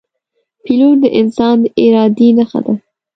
[0.63, 2.73] پیلوټ د انسان د ارادې نښه ده.